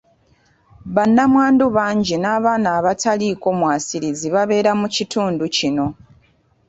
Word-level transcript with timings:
Bannamwandu 0.95 1.65
bangi 1.75 2.15
n'abaana 2.19 2.69
abataliiko 2.77 3.47
mwasirizi 3.59 4.27
babeera 4.35 4.71
mu 4.79 4.87
kitundu 4.95 5.43
kino. 5.57 5.85